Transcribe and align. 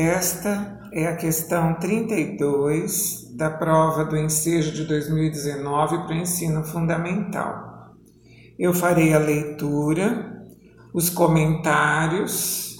Esta 0.00 0.80
é 0.92 1.08
a 1.08 1.16
questão 1.16 1.74
32 1.74 3.34
da 3.36 3.50
prova 3.50 4.04
do 4.04 4.16
ensejo 4.16 4.70
de 4.70 4.84
2019 4.84 6.06
para 6.06 6.14
o 6.14 6.20
ensino 6.20 6.62
fundamental. 6.62 7.96
Eu 8.56 8.72
farei 8.72 9.12
a 9.12 9.18
leitura, 9.18 10.46
os 10.94 11.10
comentários 11.10 12.76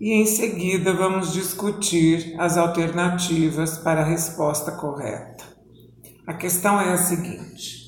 e 0.00 0.12
em 0.12 0.26
seguida 0.26 0.92
vamos 0.92 1.32
discutir 1.32 2.34
as 2.40 2.56
alternativas 2.56 3.78
para 3.78 4.00
a 4.00 4.08
resposta 4.08 4.72
correta. 4.72 5.44
A 6.26 6.34
questão 6.34 6.80
é 6.80 6.92
a 6.92 6.98
seguinte: 6.98 7.86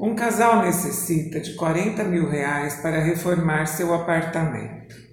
um 0.00 0.16
casal 0.16 0.62
necessita 0.62 1.38
de 1.38 1.54
40 1.54 2.02
mil 2.02 2.28
reais 2.28 2.74
para 2.82 3.04
reformar 3.04 3.66
seu 3.66 3.94
apartamento. 3.94 5.09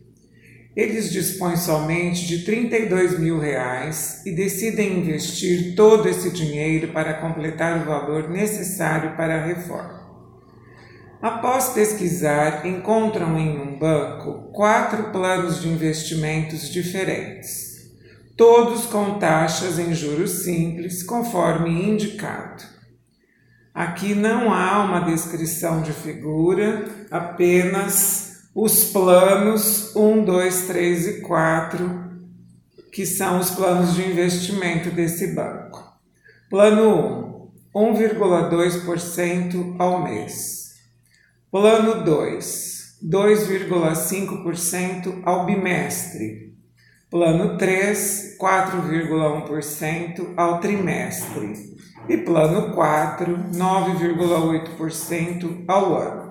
Eles 0.77 1.12
dispõem 1.12 1.58
somente 1.58 2.27
de 2.27 2.45
32 2.45 3.18
mil 3.18 3.40
reais 3.40 4.22
e 4.23 4.31
decidem 4.31 4.99
investir 4.99 5.76
todo 5.76 6.08
esse 6.08 6.30
dinheiro 6.30 6.90
para 6.90 7.16
completar 7.16 7.81
o 7.81 7.85
valor 7.85 8.30
necessário 8.30 9.18
para 9.18 9.38
a 9.38 9.44
reforma. 9.44 10.08
Após 11.20 11.70
pesquisar, 11.70 12.63
encontram 12.63 13.40
em 13.40 13.59
um 13.59 13.80
banco 13.80 14.52
quatro 14.54 15.05
planos 15.05 15.63
de 15.63 15.68
investimentos 15.68 16.70
diferentes, 16.70 17.88
todos 18.38 18.85
com 18.85 19.18
taxas 19.18 19.80
em 19.80 19.96
juros 19.96 20.44
simples, 20.44 21.02
conforme 21.02 21.71
indicado. 21.71 22.63
Aqui 23.73 24.13
não 24.13 24.54
há 24.54 24.84
uma 24.84 24.99
descrição 24.99 25.82
de 25.82 25.91
figura, 25.91 26.85
apenas 27.09 28.27
os 28.59 28.85
planos 28.85 29.95
1, 29.95 30.26
2, 30.26 30.62
3 30.65 31.07
e 31.07 31.21
4, 31.21 32.09
que 32.91 33.05
são 33.05 33.37
os 33.37 33.51
planos 33.51 33.93
de 33.93 34.01
investimento 34.01 34.90
desse 34.90 35.35
banco. 35.35 35.95
Plano 36.49 37.51
1, 37.71 37.93
1,2% 37.93 39.76
ao 39.77 40.01
mês. 40.01 40.71
Plano 41.51 42.04
2, 42.04 42.98
2,5% 43.04 45.21
ao 45.23 45.45
bimestre. 45.45 46.57
Plano 47.12 47.60
3, 47.60 48.37
4,1% 48.41 50.34
ao 50.35 50.60
trimestre 50.60 51.77
e 52.10 52.17
plano 52.17 52.73
4, 52.73 53.37
9,8% 53.54 55.63
ao 55.67 55.95
ano. 55.95 56.26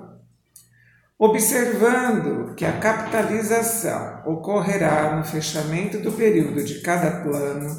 Observando 1.19 2.55
que 2.55 2.67
a 2.67 2.73
capitalização 2.73 4.21
ocorrerá 4.27 5.17
no 5.17 5.25
fechamento 5.25 5.99
do 5.99 6.13
período 6.13 6.63
de 6.63 6.83
cada 6.83 7.23
plano, 7.23 7.75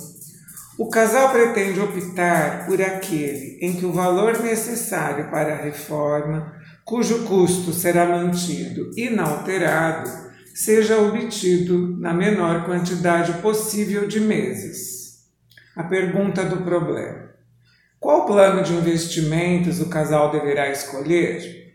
o 0.76 0.90
casal 0.90 1.32
pretende 1.32 1.80
optar 1.80 2.66
por 2.66 2.82
aquele 2.82 3.60
em 3.62 3.74
que 3.74 3.86
o 3.86 3.94
valor 3.94 4.42
necessário 4.42 5.30
para 5.30 5.54
a 5.54 5.62
reforma, 5.62 6.52
cujo 6.84 7.26
custo 7.26 7.72
será 7.72 8.08
mantido 8.08 8.90
inalterado, 8.98 10.10
seja 10.56 10.98
obtido 10.98 11.96
na 12.00 12.16
menor 12.16 12.66
quantidade 12.66 13.34
possível 13.34 14.08
de 14.08 14.20
meses. 14.20 15.28
A 15.76 15.84
pergunta 15.84 16.44
do 16.44 16.64
problema: 16.64 17.30
qual 18.00 18.26
plano 18.26 18.64
de 18.64 18.74
investimentos 18.74 19.80
o 19.80 19.90
casal 19.90 20.32
deverá 20.32 20.72
escolher? 20.72 21.67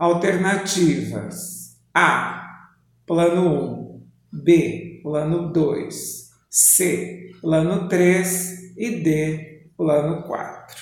Alternativas: 0.00 1.76
A. 1.94 2.70
Plano 3.06 4.00
1, 4.32 4.42
B. 4.42 5.00
Plano 5.02 5.52
2, 5.52 6.30
C. 6.48 7.32
Plano 7.42 7.86
3 7.86 8.76
e 8.78 9.02
D. 9.02 9.68
Plano 9.76 10.22
4. 10.22 10.76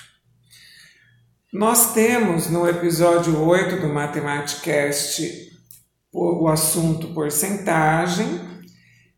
Nós 1.53 1.95
temos 1.95 2.49
no 2.49 2.69
episódio 2.69 3.43
8 3.43 3.81
do 3.81 3.89
Matematicast 3.93 5.51
o 6.13 6.47
assunto 6.47 7.13
porcentagem 7.13 8.41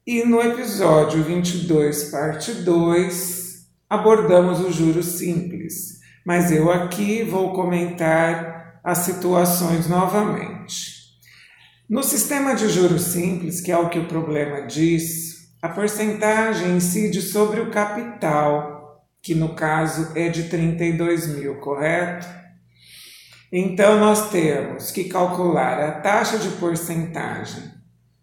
e 0.07 0.25
no 0.25 0.41
episódio 0.41 1.23
22, 1.23 2.05
parte 2.05 2.55
2, 2.55 3.67
abordamos 3.87 4.61
o 4.61 4.73
juros 4.73 5.19
simples, 5.19 5.99
mas 6.25 6.51
eu 6.51 6.73
aqui 6.73 7.23
vou 7.23 7.53
comentar 7.53 8.60
as 8.83 8.99
situações 8.99 9.89
novamente. 9.89 11.01
No 11.89 12.03
sistema 12.03 12.55
de 12.55 12.69
juros 12.69 13.03
simples, 13.03 13.61
que 13.61 13.73
é 13.73 13.77
o 13.77 13.89
que 13.89 13.99
o 13.99 14.07
problema 14.07 14.67
diz, 14.67 15.51
a 15.61 15.69
porcentagem 15.69 16.77
incide 16.77 17.21
sobre 17.21 17.61
o 17.61 17.71
capital, 17.71 19.05
que 19.23 19.35
no 19.35 19.55
caso 19.55 20.13
é 20.15 20.29
de 20.29 20.45
32 20.45 21.37
mil, 21.37 21.57
correto? 21.57 22.27
Então, 23.53 23.99
nós 23.99 24.31
temos 24.31 24.91
que 24.93 25.05
calcular 25.05 25.81
a 25.81 26.01
taxa 26.01 26.39
de 26.39 26.49
porcentagem 26.51 27.65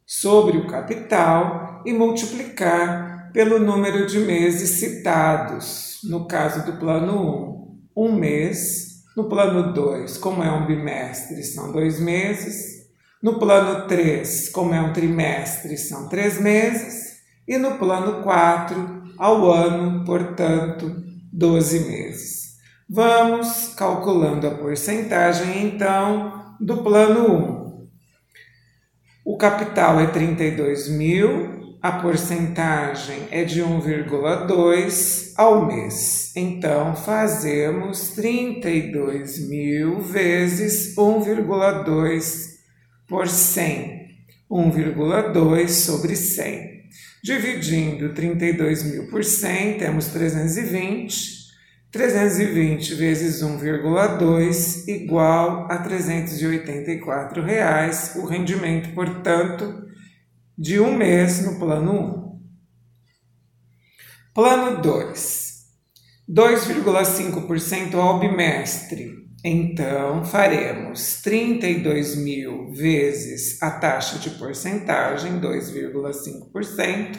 sobre 0.06 0.57
o 0.57 0.67
capital 0.67 1.84
e 1.85 1.91
multiplicar 1.91 3.29
pelo 3.34 3.59
número 3.59 4.07
de 4.07 4.19
meses 4.19 4.79
citados, 4.79 6.00
no 6.06 6.25
caso 6.25 6.66
do 6.66 6.79
plano 6.79 7.81
1, 7.96 8.06
um 8.06 8.12
mês, 8.13 8.97
no 9.17 9.23
plano 9.23 9.73
2, 9.73 10.16
como 10.19 10.44
é 10.44 10.51
um 10.51 10.67
bimestre, 10.67 11.41
são 11.41 11.72
dois 11.72 12.00
meses, 12.00 12.88
no 13.19 13.39
plano 13.39 13.88
3, 13.88 14.50
como 14.50 14.75
é 14.75 14.79
um 14.79 14.94
trimestre, 14.94 15.75
são 15.75 16.07
três 16.07 16.39
meses, 16.39 17.17
e 17.47 17.57
no 17.57 17.79
plano 17.79 18.22
4, 18.22 19.13
ao 19.17 19.51
ano, 19.51 20.05
portanto, 20.05 21.03
12 21.33 21.79
meses. 21.89 22.57
Vamos 22.88 23.73
calculando 23.75 24.45
a 24.45 24.51
porcentagem, 24.51 25.66
então, 25.66 26.55
do 26.61 26.78
plano 26.84 27.88
1. 27.88 27.88
O 29.25 29.35
capital 29.35 29.99
é 29.99 30.05
32 30.05 30.89
mil, 30.89 31.66
a 31.88 32.02
porcentagem 32.02 33.30
é 33.31 33.46
de 33.46 33.62
1,2 33.62 35.31
ao 35.38 35.66
mês. 35.66 36.34
Então, 36.36 36.94
fazemos 36.98 38.09
32 38.09 39.48
mil 39.48 40.02
vezes 40.02 40.94
1,2 40.97 42.58
por 43.08 43.30
100. 43.30 44.06
1,2 44.52 45.70
sobre 45.70 46.18
100. 46.18 46.81
Dividindo 47.24 48.14
32 48.14 48.84
mil 48.84 49.08
por 49.08 49.24
100, 49.24 49.78
temos 49.78 50.08
320. 50.08 51.38
320 51.90 52.96
vezes 52.96 53.42
1,2 53.42 54.90
igual 54.90 55.72
a 55.72 55.78
384 55.78 57.42
reais. 57.42 58.12
O 58.18 58.26
rendimento, 58.26 58.94
portanto, 58.94 59.87
de 60.57 60.79
um 60.79 60.95
mês 60.95 61.45
no 61.45 61.59
plano 61.59 61.91
1. 61.91 62.28
Plano 64.34 64.81
2, 64.81 65.66
2,5% 66.28 67.94
ao 67.94 68.19
bimestre. 68.19 69.28
Então, 69.44 70.25
faremos 70.25 71.22
32 71.22 72.16
mil 72.16 72.72
vezes 72.72 73.62
a 73.62 73.69
taxa 73.69 74.17
de 74.17 74.31
porcentagem, 74.31 75.40
2,5%, 75.40 77.17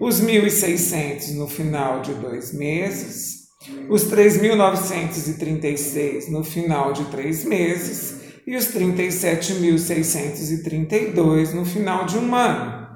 os 0.00 0.20
1.600 0.20 1.34
no 1.34 1.46
final 1.46 2.00
de 2.00 2.14
dois 2.14 2.52
meses 2.52 3.40
os 3.88 4.10
3.936 4.10 6.28
no 6.28 6.42
final 6.42 6.92
de 6.92 7.04
três 7.06 7.44
meses 7.44 8.18
e 8.46 8.56
os 8.56 8.74
37.632 8.74 11.52
no 11.52 11.66
final 11.66 12.06
de 12.06 12.16
um 12.16 12.32
ano. 12.34 12.88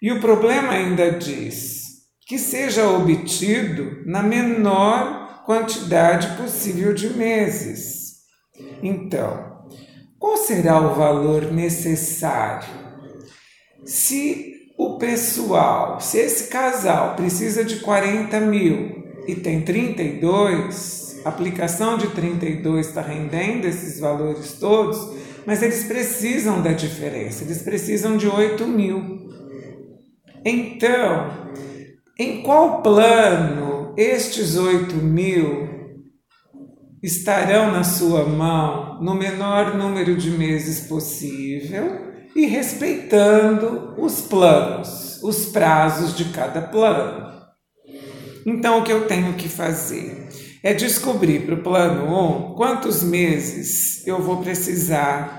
E 0.00 0.12
o 0.12 0.20
problema 0.20 0.72
ainda 0.72 1.10
diz 1.12 1.78
que 2.26 2.38
seja 2.38 2.88
obtido 2.88 4.02
na 4.04 4.22
menor 4.22 5.44
quantidade 5.46 6.36
possível 6.36 6.92
de 6.92 7.08
meses. 7.14 8.18
Então, 8.82 9.57
qual 10.18 10.36
será 10.36 10.80
o 10.80 10.94
valor 10.94 11.52
necessário? 11.52 12.68
Se 13.84 14.72
o 14.76 14.98
pessoal, 14.98 16.00
se 16.00 16.18
esse 16.18 16.48
casal 16.48 17.14
precisa 17.14 17.64
de 17.64 17.76
40 17.76 18.40
mil 18.40 19.04
e 19.26 19.34
tem 19.34 19.62
32, 19.62 21.20
a 21.24 21.28
aplicação 21.28 21.96
de 21.96 22.08
32 22.08 22.88
está 22.88 23.00
rendendo 23.00 23.66
esses 23.66 24.00
valores 24.00 24.54
todos, 24.54 25.16
mas 25.46 25.62
eles 25.62 25.84
precisam 25.84 26.62
da 26.62 26.72
diferença, 26.72 27.44
eles 27.44 27.62
precisam 27.62 28.16
de 28.16 28.28
8 28.28 28.66
mil. 28.66 29.28
Então, 30.44 31.30
em 32.18 32.42
qual 32.42 32.82
plano 32.82 33.94
estes 33.96 34.56
8 34.56 34.94
mil 34.96 35.77
estarão 37.02 37.70
na 37.70 37.84
sua 37.84 38.24
mão 38.24 39.00
no 39.00 39.14
menor 39.14 39.76
número 39.76 40.16
de 40.16 40.30
meses 40.30 40.80
possível 40.80 42.08
e 42.34 42.46
respeitando 42.46 43.94
os 43.96 44.20
planos, 44.20 45.22
os 45.22 45.46
prazos 45.46 46.16
de 46.16 46.26
cada 46.26 46.62
plano? 46.62 47.28
Então, 48.46 48.78
o 48.78 48.84
que 48.84 48.92
eu 48.92 49.06
tenho 49.06 49.34
que 49.34 49.48
fazer 49.48 50.28
é 50.62 50.72
descobrir 50.72 51.46
para 51.46 51.54
o 51.54 51.62
plano 51.62 52.50
1 52.50 52.54
quantos 52.54 53.02
meses 53.02 54.06
eu 54.06 54.20
vou 54.22 54.38
precisar 54.38 55.38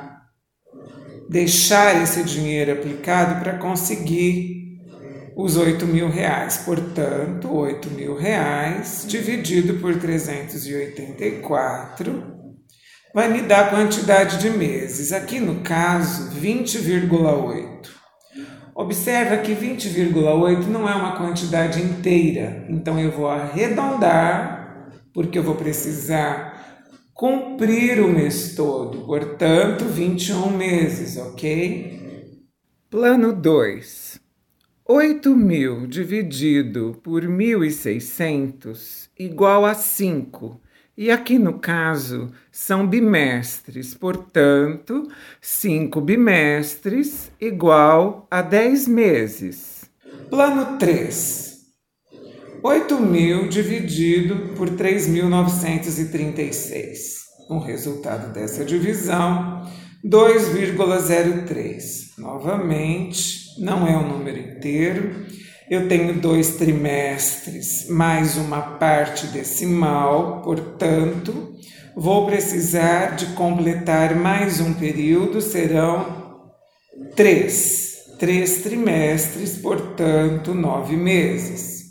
deixar 1.29 2.01
esse 2.01 2.23
dinheiro 2.23 2.71
aplicado 2.71 3.41
para 3.41 3.57
conseguir 3.57 4.58
os 5.41 5.55
8 5.55 5.85
mil 5.85 6.09
reais. 6.09 6.57
Portanto, 6.57 7.49
8 7.53 7.89
mil 7.91 8.17
reais 8.17 9.05
dividido 9.07 9.75
por 9.75 9.97
384 9.97 12.39
vai 13.13 13.31
me 13.31 13.43
dar 13.43 13.67
a 13.67 13.69
quantidade 13.69 14.39
de 14.39 14.49
meses. 14.49 15.13
Aqui 15.13 15.39
no 15.39 15.61
caso, 15.61 16.31
20,8. 16.39 17.99
Observa 18.75 19.37
que 19.37 19.53
20,8 19.53 20.67
não 20.67 20.87
é 20.87 20.93
uma 20.93 21.17
quantidade 21.17 21.81
inteira, 21.81 22.67
então 22.69 22.99
eu 22.99 23.11
vou 23.11 23.27
arredondar, 23.27 24.89
porque 25.13 25.37
eu 25.37 25.43
vou 25.43 25.55
precisar 25.55 26.57
cumprir 27.13 27.99
o 27.99 28.07
mês 28.07 28.55
todo, 28.55 29.05
portanto, 29.05 29.83
21 29.83 30.49
meses, 30.51 31.17
ok? 31.17 32.23
Plano 32.89 33.33
2. 33.33 34.28
8 34.91 35.35
mil 35.35 35.85
dividido 35.85 36.99
por 37.03 37.21
1.600 37.21 39.07
igual 39.19 39.63
a 39.63 39.75
5 39.75 40.59
e 40.97 41.11
aqui 41.11 41.37
no 41.37 41.59
caso 41.59 42.31
são 42.51 42.87
bimestres, 42.87 43.93
portanto, 43.93 45.07
5 45.39 46.01
bimestres 46.01 47.31
igual 47.39 48.27
a 48.31 48.41
10 48.41 48.87
meses. 48.87 49.85
Plano 50.27 50.79
3. 50.79 51.59
8 52.63 52.99
mil 52.99 53.47
dividido 53.47 54.55
por 54.55 54.71
3.936. 54.71 57.19
O 57.47 57.59
resultado 57.59 58.33
dessa 58.33 58.65
divisão, 58.65 59.69
2,03. 60.05 62.17
Novamente, 62.17 63.59
não 63.59 63.87
é 63.87 63.97
um 63.97 64.07
número 64.07 64.37
inteiro 64.37 65.25
eu 65.69 65.87
tenho 65.87 66.15
dois 66.15 66.55
trimestres 66.55 67.87
mais 67.87 68.37
uma 68.37 68.59
parte 68.59 69.27
decimal, 69.27 70.41
portanto, 70.41 71.53
vou 71.95 72.25
precisar 72.25 73.15
de 73.15 73.27
completar 73.35 74.15
mais 74.15 74.59
um 74.59 74.73
período, 74.73 75.41
serão 75.41 76.49
três. 77.15 77.87
Três 78.17 78.63
trimestres, 78.63 79.59
portanto, 79.59 80.55
nove 80.55 80.97
meses. 80.97 81.83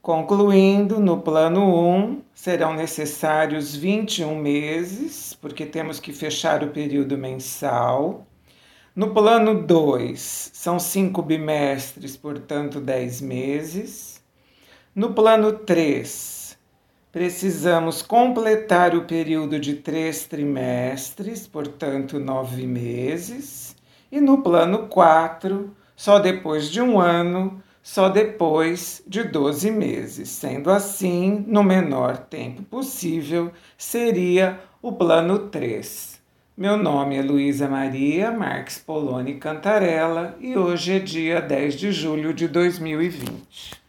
Concluindo, 0.00 1.00
no 1.00 1.20
plano 1.20 1.86
1 1.86 2.22
serão 2.34 2.72
necessários 2.72 3.76
21 3.76 4.40
meses, 4.40 5.34
porque 5.34 5.66
temos 5.66 6.00
que 6.00 6.14
fechar 6.14 6.64
o 6.64 6.68
período 6.68 7.18
mensal. 7.18 8.26
No 8.96 9.12
plano 9.12 9.60
2 9.66 10.50
são 10.54 10.78
5 10.78 11.20
bimestres, 11.20 12.16
portanto 12.16 12.80
10 12.80 13.22
meses. 13.22 14.22
No 14.94 15.12
plano 15.12 15.52
3 15.52 16.56
precisamos 17.10 18.02
completar 18.02 18.94
o 18.94 19.04
período 19.04 19.58
de 19.58 19.74
três 19.74 20.26
trimestres, 20.26 21.44
portanto, 21.44 22.20
nove 22.20 22.68
meses, 22.68 23.74
e 24.12 24.20
no 24.20 24.42
plano 24.42 24.86
4, 24.86 25.74
só 25.96 26.20
depois 26.20 26.70
de 26.70 26.80
um 26.80 27.00
ano, 27.00 27.60
só 27.82 28.08
depois 28.08 29.02
de 29.08 29.24
12 29.24 29.72
meses. 29.72 30.28
Sendo 30.28 30.70
assim, 30.70 31.44
no 31.48 31.64
menor 31.64 32.16
tempo 32.16 32.62
possível, 32.62 33.50
seria 33.76 34.60
o 34.80 34.92
plano 34.92 35.48
3. 35.48 36.13
Meu 36.56 36.76
nome 36.76 37.16
é 37.16 37.20
Luísa 37.20 37.68
Maria 37.68 38.30
Marques 38.30 38.78
Poloni 38.78 39.34
Cantarella 39.40 40.36
e 40.38 40.56
hoje 40.56 40.92
é 40.92 40.98
dia 41.00 41.40
10 41.40 41.74
de 41.74 41.90
julho 41.90 42.32
de 42.32 42.46
2020. 42.46 43.83